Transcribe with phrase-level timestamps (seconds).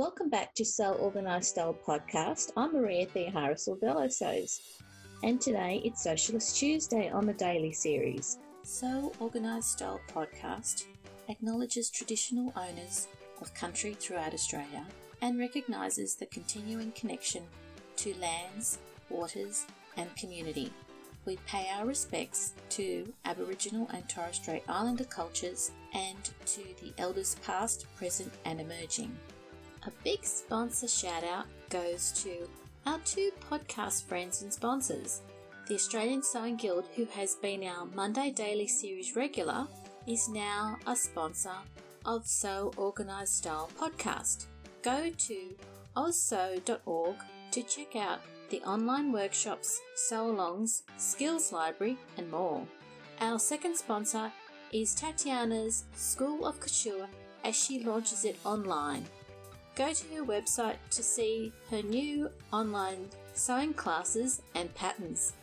[0.00, 2.52] Welcome back to Sew Organised Style podcast.
[2.56, 4.58] I'm Maria Theoharis Bellosos,
[5.22, 8.38] and today it's Sewcialist Tuesday on the Daily Series.
[8.62, 10.86] Sew Organised Style podcast
[11.28, 13.08] acknowledges traditional owners
[13.42, 14.86] of country throughout Australia
[15.20, 17.42] and recognises the continuing connection
[17.96, 18.78] to lands,
[19.10, 19.66] waters,
[19.98, 20.72] and community.
[21.26, 27.36] We pay our respects to Aboriginal and Torres Strait Islander cultures and to the elders
[27.44, 29.14] past, present, and emerging.
[29.86, 32.46] A big sponsor shout out goes to
[32.84, 35.22] our two podcast friends and sponsors.
[35.68, 39.66] The Australian Sewing Guild, who has been our Monday Daily Series regular,
[40.06, 41.54] is now a sponsor
[42.04, 44.44] of Sew Organised Style podcast.
[44.82, 45.54] Go to
[45.96, 47.16] ozsew.org
[47.52, 48.20] to check out
[48.50, 52.66] the online workshops, sew alongs, skills library, and more.
[53.20, 54.30] Our second sponsor
[54.72, 57.08] is Tatiana's School of Couture
[57.44, 59.06] as she launches it online.
[59.76, 65.34] Go to her website to see her new online sewing classes and patterns.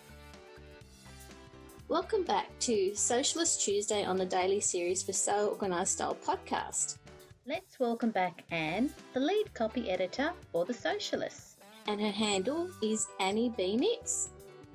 [1.87, 6.97] Welcome back to Sewcialist Tuesday on the Daily Series for Sew Organised Style podcast.
[7.47, 11.53] Let's welcome back Anne, the lead copy editor for The Sewcialists.
[11.87, 13.77] And her handle is Annie B.
[13.77, 14.29] Knits.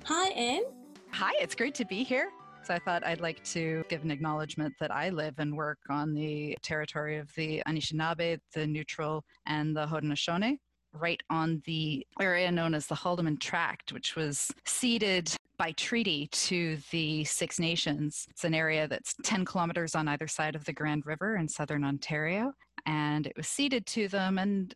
[0.05, 0.63] Hi, Anne.
[1.11, 2.31] Hi, it's great to be here.
[2.63, 6.13] So I thought I'd like to give an acknowledgement that I live and work on
[6.13, 10.59] the territory of the Anishinaabe, the Neutral, and the Haudenosaunee,
[10.93, 16.77] right on the area known as the Haldimand Tract, which was ceded by treaty to
[16.91, 18.27] the Six Nations.
[18.29, 21.83] It's an area that's 10 kilometers on either side of the Grand River in southern
[21.83, 22.53] Ontario.
[22.85, 24.37] And it was ceded to them.
[24.37, 24.73] And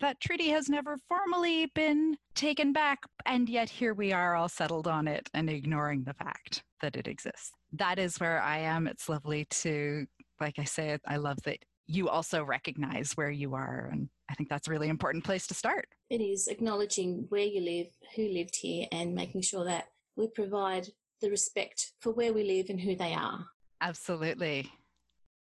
[0.00, 4.86] that treaty has never formally been taken back, and yet here we are all settled
[4.86, 7.52] on it and ignoring the fact that it exists.
[7.72, 8.86] That is where I am.
[8.86, 10.06] It's lovely to,
[10.40, 13.88] like I say, I love that you also recognize where you are.
[13.92, 15.86] And I think that's a really important place to start.
[16.10, 20.88] It is acknowledging where you live, who lived here, and making sure that we provide
[21.20, 23.46] the respect for where we live and who they are.
[23.80, 24.70] Absolutely.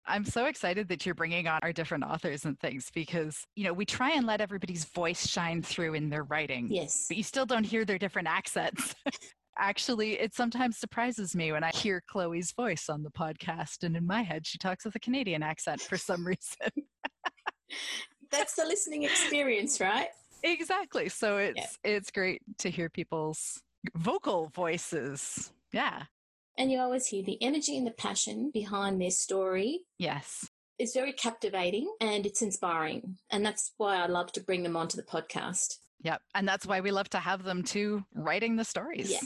[0.07, 3.73] I'm so excited that you're bringing on our different authors and things because, you know,
[3.73, 6.69] we try and let everybody's voice shine through in their writing.
[6.71, 7.07] Yes.
[7.09, 8.95] But you still don't hear their different accents.
[9.59, 14.05] Actually, it sometimes surprises me when I hear Chloe's voice on the podcast, and in
[14.07, 16.71] my head, she talks with a Canadian accent for some reason.
[18.31, 20.09] That's the listening experience, right?
[20.43, 21.09] Exactly.
[21.09, 21.91] So it's yeah.
[21.93, 23.63] it's great to hear people's
[23.95, 25.53] vocal voices.
[25.73, 26.03] Yeah.
[26.57, 29.81] And you always hear the energy and the passion behind their story.
[29.99, 30.49] Yes.
[30.79, 33.19] It's very captivating and it's inspiring.
[33.31, 35.79] And that's why I love to bring them onto the podcast.
[36.03, 36.21] Yep.
[36.35, 39.11] And that's why we love to have them too writing the stories.
[39.11, 39.21] Yeah.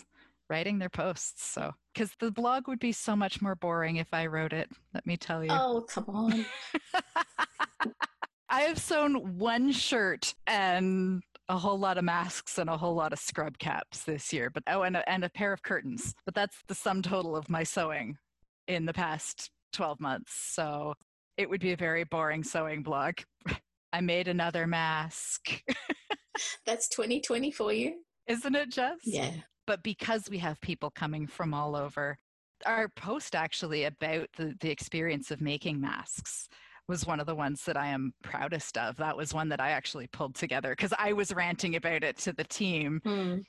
[0.48, 1.44] Writing their posts.
[1.44, 5.06] So, because the blog would be so much more boring if I wrote it, let
[5.06, 5.50] me tell you.
[5.50, 6.46] Oh, come on.
[8.48, 13.12] I have sewn one shirt and a whole lot of masks and a whole lot
[13.12, 16.14] of scrub caps this year, but oh, and a, and a pair of curtains.
[16.24, 18.18] But that's the sum total of my sewing
[18.66, 20.32] in the past 12 months.
[20.34, 20.94] So
[21.36, 23.14] it would be a very boring sewing blog.
[23.92, 25.62] I made another mask.
[26.66, 27.94] that's 2020 for you.
[28.26, 29.06] Isn't it just?
[29.06, 29.30] Yeah.
[29.66, 32.18] But because we have people coming from all over,
[32.66, 36.48] our post actually about the, the experience of making masks
[36.88, 38.96] was one of the ones that I am proudest of.
[38.96, 42.32] That was one that I actually pulled together because I was ranting about it to
[42.32, 43.44] the team mm.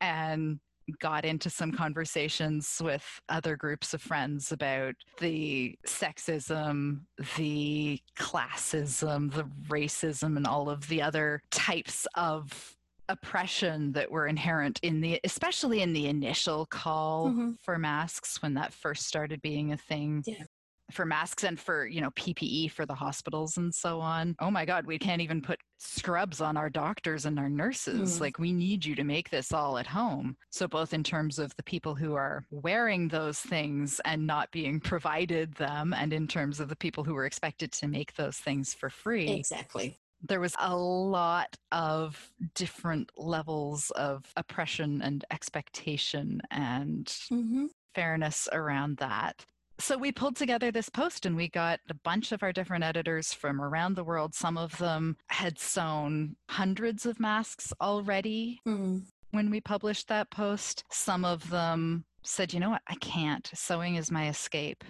[0.00, 0.60] and
[1.00, 7.00] got into some conversations with other groups of friends about the sexism,
[7.36, 12.76] the classism, the racism, and all of the other types of
[13.08, 17.50] oppression that were inherent in the especially in the initial call mm-hmm.
[17.60, 20.44] for masks when that first started being a thing yeah
[20.92, 24.34] for masks and for you know ppe for the hospitals and so on.
[24.40, 28.18] Oh my god we can't even put scrubs on our doctors and our nurses.
[28.18, 28.20] Mm.
[28.20, 30.36] like we need you to make this all at home.
[30.50, 34.80] So both in terms of the people who are wearing those things and not being
[34.80, 38.74] provided them and in terms of the people who were expected to make those things
[38.74, 39.98] for free exactly.
[40.22, 47.66] there was a lot of different levels of oppression and expectation and mm-hmm.
[47.94, 49.44] fairness around that
[49.82, 53.32] so we pulled together this post and we got a bunch of our different editors
[53.32, 54.32] from around the world.
[54.32, 59.02] Some of them had sewn hundreds of masks already mm.
[59.32, 60.84] when we published that post.
[60.92, 63.50] Some of them said, you know what, I can't.
[63.54, 64.84] Sewing is my escape.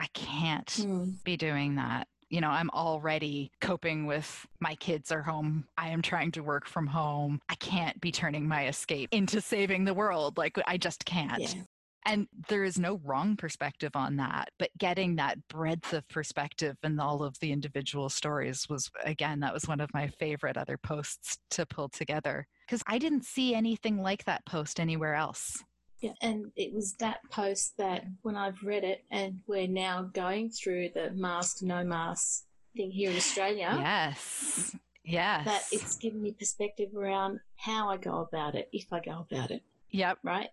[0.00, 1.22] I can't mm.
[1.22, 2.08] be doing that.
[2.30, 5.64] You know, I'm already coping with my kids are home.
[5.78, 7.40] I am trying to work from home.
[7.48, 10.36] I can't be turning my escape into saving the world.
[10.36, 11.40] Like, I just can't.
[11.40, 11.62] Yeah.
[12.08, 16.98] And there is no wrong perspective on that, but getting that breadth of perspective and
[16.98, 21.36] all of the individual stories was, again, that was one of my favorite other posts
[21.50, 25.62] to pull together because I didn't see anything like that post anywhere else.
[26.00, 30.48] Yeah, and it was that post that when I've read it, and we're now going
[30.48, 32.44] through the mask, no mask
[32.74, 33.76] thing here in Australia.
[33.78, 34.76] Yes.
[35.04, 35.44] Yes.
[35.44, 39.50] That it's given me perspective around how I go about it, if I go about
[39.50, 39.62] it.
[39.90, 40.18] Yep.
[40.22, 40.48] Right.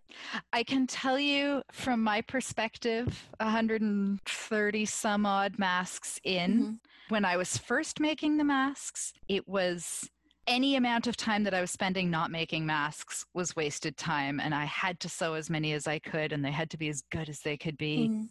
[0.54, 6.52] I can tell you from my perspective, 130 some odd masks in.
[6.60, 6.74] Mm-hmm.
[7.10, 10.10] When I was first making the masks, it was
[10.48, 14.40] any amount of time that I was spending not making masks was wasted time.
[14.40, 16.90] And I had to sew as many as I could, and they had to be
[16.90, 18.10] as good as they could be.
[18.10, 18.24] Mm-hmm.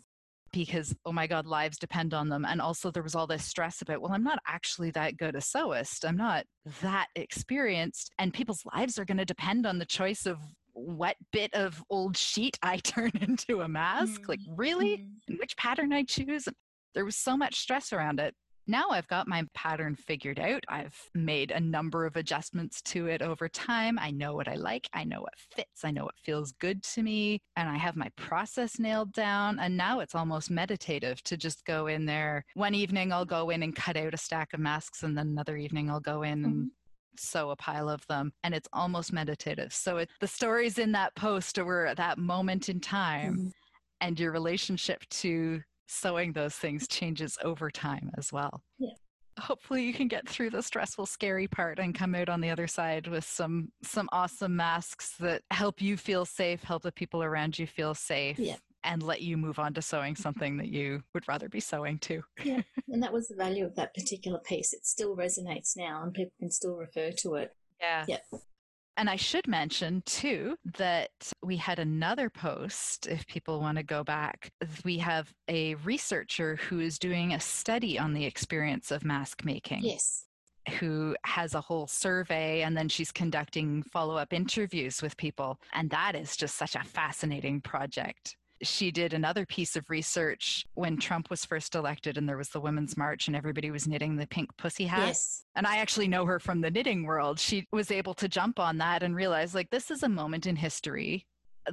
[0.53, 2.45] Because, oh my God, lives depend on them.
[2.45, 5.41] And also, there was all this stress about, well, I'm not actually that good a
[5.41, 6.05] sewist.
[6.07, 6.45] I'm not
[6.81, 8.13] that experienced.
[8.21, 10.39] And people's lives are going to depend on the choice of
[10.75, 14.23] what bit of old sheet I turn into a mask.
[14.23, 14.31] Mm-hmm.
[14.31, 14.99] Like, really?
[14.99, 15.37] Mm-hmm.
[15.39, 16.49] which pattern I choose?
[16.95, 18.35] There was so much stress around it.
[18.67, 20.65] Now I've got my pattern figured out.
[20.69, 23.99] I've made a number of adjustments to it over time.
[23.99, 24.89] I know what I like.
[24.95, 25.85] I know what fits.
[25.85, 27.43] I know what feels good to me.
[27.57, 29.59] And I have my process nailed down.
[29.59, 32.45] And now it's almost meditative to just go in there.
[32.55, 35.03] One evening I'll go in and cut out a stack of masks.
[35.03, 36.65] And then another evening I'll go in and mm-hmm
[37.19, 41.15] sew a pile of them and it's almost meditative so it, the stories in that
[41.15, 43.49] post were at that moment in time mm-hmm.
[44.01, 48.63] and your relationship to sewing those things changes over time as well.
[48.79, 48.91] Yeah.
[49.39, 52.69] Hopefully you can get through the stressful scary part and come out on the other
[52.69, 57.59] side with some some awesome masks that help you feel safe, help the people around
[57.59, 58.39] you feel safe.
[58.39, 58.57] Yeah.
[58.85, 62.23] And let you move on to sewing something that you would rather be sewing to.
[62.43, 62.61] yeah.
[62.89, 64.73] And that was the value of that particular piece.
[64.73, 67.51] It still resonates now and people can still refer to it.
[67.81, 68.05] Yeah.
[68.07, 68.39] Yeah.
[68.97, 71.11] And I should mention too that
[71.43, 74.53] we had another post, if people want to go back.
[74.85, 79.81] We have a researcher who is doing a study on the experience of mask making.
[79.83, 80.27] Yes.
[80.79, 85.59] Who has a whole survey and then she's conducting follow up interviews with people.
[85.73, 90.97] And that is just such a fascinating project she did another piece of research when
[90.97, 94.27] Trump was first elected and there was the Women's March and everybody was knitting the
[94.27, 95.09] pink pussy hat.
[95.09, 95.45] Yes.
[95.57, 97.41] And I actually know her from the knitting world.
[97.41, 100.57] She was able to jump on that and realize like this is a moment in
[100.57, 101.27] history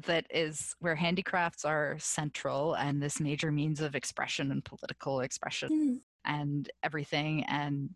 [0.06, 5.70] that is where handicrafts are central and this major means of expression and political expression
[5.70, 6.32] mm.
[6.32, 7.44] and everything.
[7.46, 7.90] And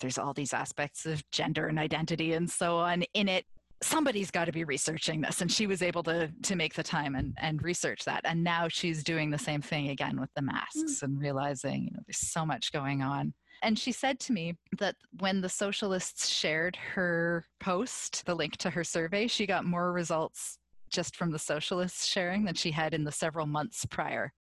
[0.00, 3.44] there's all these aspects of gender and identity and so on in it
[3.82, 7.14] somebody's got to be researching this and she was able to to make the time
[7.14, 11.00] and and research that and now she's doing the same thing again with the masks
[11.00, 11.02] mm.
[11.02, 13.32] and realizing you know there's so much going on
[13.62, 18.70] and she said to me that when the Sewcialists shared her post the link to
[18.70, 20.58] her survey she got more results
[20.90, 24.32] just from the Sewcialists sharing than she had in the several months prior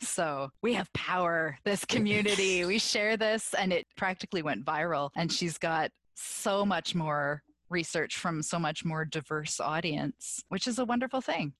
[0.00, 2.64] so we have power, this community.
[2.64, 5.10] we share this, and it practically went viral.
[5.16, 10.78] And she's got so much more research from so much more diverse audience, which is
[10.78, 11.52] a wonderful thing.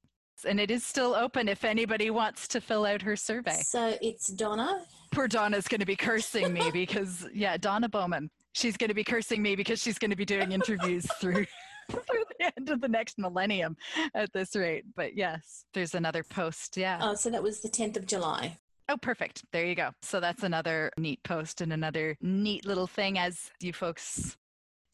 [0.46, 3.60] And it is still open if anybody wants to fill out her survey.
[3.64, 4.82] So it's Donna.
[5.10, 8.30] Poor Donna's going to be cursing me because, yeah, Donna Bowman.
[8.52, 11.46] She's going to be cursing me because she's going to be doing interviews through
[11.90, 13.76] through the end of the next millennium
[14.14, 14.84] at this rate.
[14.94, 16.76] But yes, there's another post.
[16.76, 16.98] Yeah.
[17.00, 18.58] Oh, so that was the 10th of July.
[18.90, 19.44] Oh, perfect.
[19.52, 19.90] There you go.
[20.02, 24.36] So that's another neat post and another neat little thing as you folks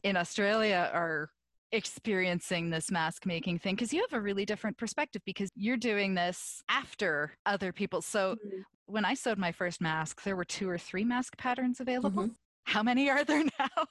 [0.05, 1.29] in Australia are
[1.71, 6.13] experiencing this mask making thing because you have a really different perspective because you're doing
[6.13, 8.01] this after other people.
[8.01, 8.61] So mm-hmm.
[8.85, 12.23] when I sewed my first mask, there were two or three mask patterns available.
[12.23, 12.33] Mm-hmm.
[12.65, 13.85] How many are there now?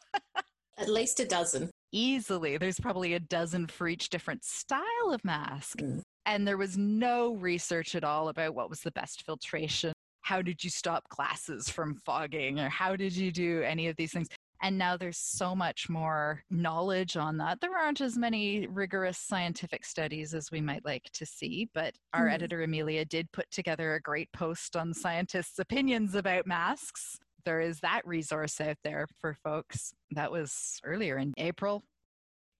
[0.78, 1.68] At least a dozen.
[1.92, 2.58] Easily.
[2.58, 5.78] There's probably a dozen for each different style of mask.
[5.78, 6.00] Mm.
[6.26, 9.92] And there was no research at all about what was the best filtration.
[10.22, 12.58] How did you stop glasses from fogging?
[12.58, 14.28] Or how did you do any of these things?
[14.64, 17.60] And now there's so much more knowledge on that.
[17.60, 22.28] There aren't as many rigorous scientific studies as we might like to see, but our
[22.28, 22.32] mm.
[22.32, 27.18] editor, Amelia, did put together a great post on scientists' opinions about masks.
[27.44, 29.92] There is that resource out there for folks.
[30.12, 31.82] That was earlier in April.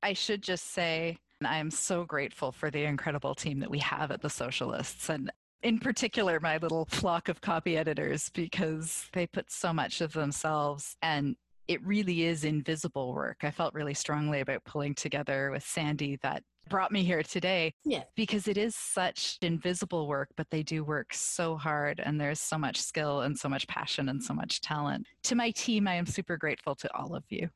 [0.03, 4.11] I should just say, I am so grateful for the incredible team that we have
[4.11, 5.09] at the Sewcialists.
[5.09, 5.33] And
[5.63, 10.95] in particular my little flock of copy editors because they put so much of themselves
[11.01, 11.35] and
[11.69, 13.39] it really is invisible work.
[13.43, 17.75] I felt really strongly about pulling together with Sandy that brought me here today.
[17.85, 18.05] Yeah.
[18.17, 22.59] Because it is such invisible work, but they do work so hard and there's so
[22.59, 25.07] much skill and so much passion and so much talent.
[25.25, 27.49] To my team, I am super grateful to all of you.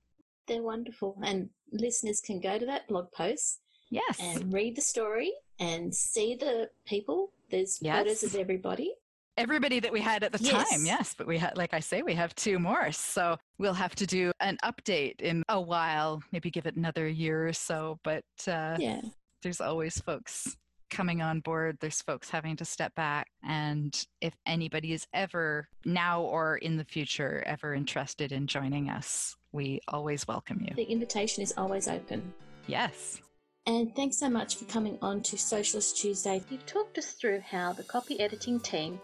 [0.46, 1.18] They're wonderful.
[1.22, 3.60] And listeners can go to that blog post.
[3.90, 4.18] Yes.
[4.20, 7.98] And read the story and see the people There's yes.
[7.98, 8.94] photos of everybody.
[9.38, 10.68] Everybody that we had at the yes.
[10.68, 11.14] time, yes.
[11.16, 12.90] But we had, like I say, we have two more.
[12.90, 17.46] So we'll have to do an update in a while, maybe give it another year
[17.46, 18.00] or so.
[18.02, 19.00] But uh, yeah,
[19.42, 20.56] there's always folks
[20.90, 23.28] coming on board, there's folks having to step back.
[23.44, 29.36] And if anybody is ever now or in the future ever interested in joining us,
[29.52, 30.74] we always welcome you.
[30.74, 32.34] The invitation is always open.
[32.66, 33.20] Yes.
[33.66, 36.42] And thanks so much for coming on to Sewcialist Tuesday.
[36.50, 38.98] You've talked us through how the copy editing team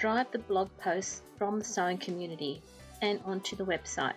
[0.00, 2.62] drive the blog posts from the sewing community
[3.02, 4.14] and onto the website.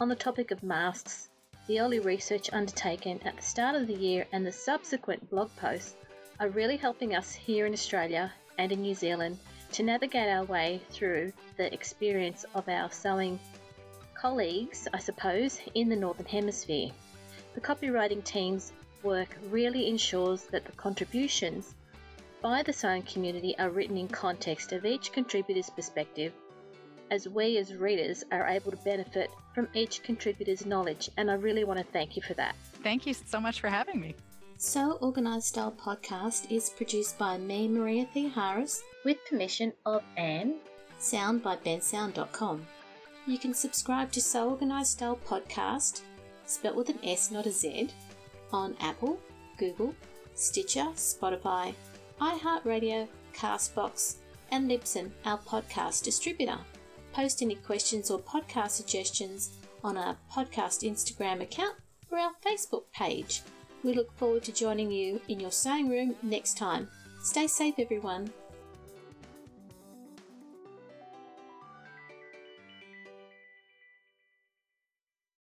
[0.00, 1.28] On the topic of masks,
[1.68, 5.94] the early research undertaken at the start of the year and the subsequent blog posts
[6.40, 9.38] are really helping us here in Australia and in New Zealand
[9.70, 13.38] to navigate our way through the experience of our sewing
[14.14, 16.90] colleagues, I suppose, in the Northern Hemisphere.
[17.54, 18.72] The copywriting team's
[19.04, 21.76] work really ensures that the contributions
[22.44, 26.30] by the sewing community are written in context of each contributor's perspective,
[27.10, 31.64] as we as readers are able to benefit from each contributor's knowledge, and I really
[31.64, 32.54] want to thank you for that.
[32.82, 34.14] Thank you so much for having me.
[34.58, 40.56] Sew Organised Style podcast is produced by me, Maria Theoharis, with permission of Anne.
[40.98, 42.66] Sound by bensound.com.
[43.26, 46.02] You can subscribe to Sew Organised Style podcast,
[46.44, 47.88] spelt with an S, not a Z,
[48.52, 49.18] on Apple,
[49.56, 49.94] Google,
[50.34, 51.72] Stitcher, Spotify,
[52.20, 54.16] iHeartRadio, Castbox,
[54.50, 56.58] and Libsyn, our podcast distributor.
[57.12, 59.50] Post any questions or podcast suggestions
[59.82, 61.76] on our podcast Instagram account
[62.10, 63.42] or our Facebook page.
[63.82, 66.88] We look forward to joining you in your sewing room next time.
[67.22, 68.30] Stay safe, everyone.